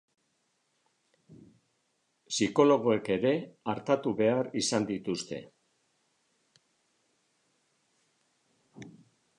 Psikologoek 2.31 3.09
ere 3.17 3.33
artatu 3.75 4.15
behar 4.23 4.49
izan 4.63 4.89
dituzte. 4.93 5.45